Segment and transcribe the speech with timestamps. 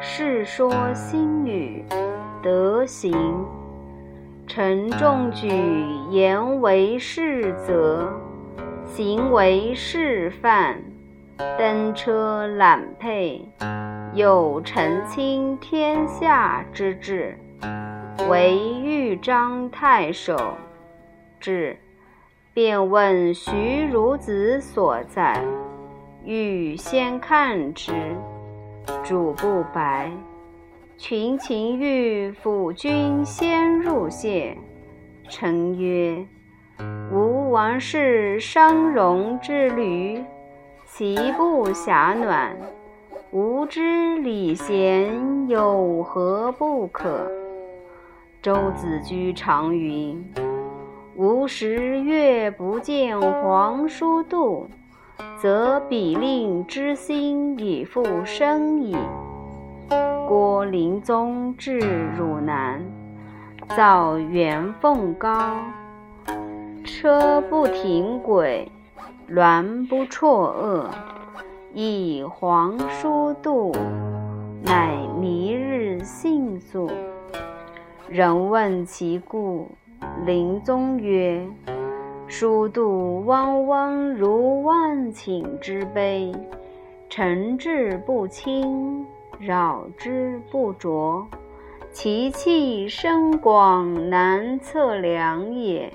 [0.00, 1.84] 世说新语，
[2.42, 3.12] 德行。
[4.46, 5.48] 承重举，
[6.10, 8.12] 言为是则，
[8.84, 10.76] 行为示范。
[11.58, 13.40] 登车揽辔，
[14.12, 17.36] 有澄清天下之志。
[18.28, 20.36] 为豫章太守，
[21.40, 21.76] 至，
[22.52, 23.50] 便问徐
[23.92, 25.42] 孺子所在。
[26.24, 27.92] 欲先看之，
[29.02, 30.10] 主不白。
[30.96, 34.56] 群情欲辅君先入谢。
[35.28, 36.24] 臣曰：
[37.10, 40.22] 吾王室商容之旅。
[40.86, 42.56] 其不暇暖，
[43.32, 47.28] 吾之礼贤有何不可？
[48.40, 50.24] 周子居长云
[51.16, 54.68] ：“吾十月不见皇叔度，
[55.40, 58.96] 则比令之心已复生矣。”
[60.26, 61.78] 郭灵宗至
[62.16, 62.82] 汝南，
[63.76, 65.56] 造元凤高，
[66.84, 68.70] 车不停轨。
[69.30, 70.84] 鸾不辍轭，
[71.72, 73.72] 以皇叔度，
[74.62, 76.90] 乃弥日信宿。
[78.06, 79.70] 人问其故，
[80.26, 81.42] 临宗曰
[82.26, 86.32] ：“叔度汪汪如万顷之碑，
[87.08, 89.06] 诚志不清，
[89.38, 91.26] 扰之不着，
[91.92, 95.92] 其气深广，难测量也。”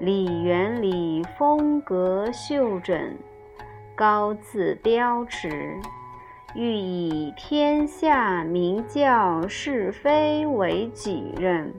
[0.00, 3.14] 李元礼风格秀整，
[3.94, 5.76] 高自标尺，
[6.54, 11.72] 欲以天下名教是非为己任。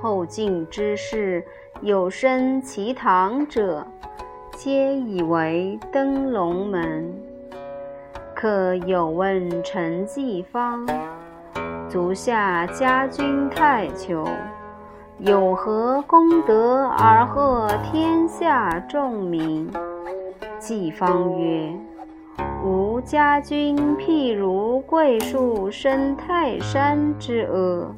[0.00, 1.44] 后晋之士
[1.80, 3.84] 有身其堂者，
[4.56, 7.12] 皆以为登龙门。
[8.34, 10.86] 可有问陈季方，
[11.88, 14.24] 足下家君太丘。
[15.18, 19.68] 有何功德而贺天下众民？
[20.60, 21.72] 季方曰
[22.64, 27.92] ：“吾家君譬如桂树生泰山之阿，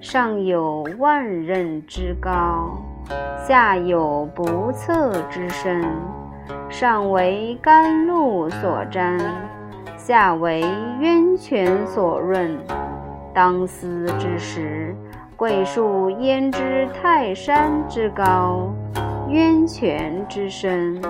[0.00, 2.78] 上有万仞之高，
[3.46, 5.84] 下有不测之深。
[6.68, 9.18] 上为甘露所沾，
[9.96, 10.60] 下为
[11.00, 12.58] 渊泉所润。
[13.34, 14.94] 当思之时。”
[15.38, 18.74] 桂树焉知泰山之高，
[19.28, 21.00] 渊泉之深？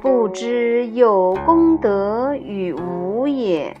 [0.00, 3.76] 不知有功德与无也。